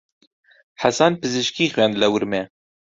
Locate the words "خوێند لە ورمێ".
1.73-2.43